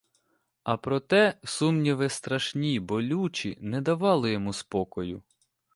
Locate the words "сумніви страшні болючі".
1.43-3.57